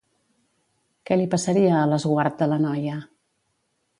[1.09, 2.97] Què li passaria a l'esguard de la noia?